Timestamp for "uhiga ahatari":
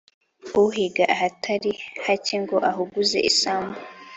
0.63-1.71